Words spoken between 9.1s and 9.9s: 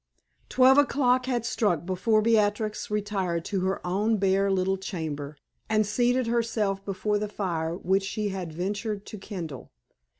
kindle.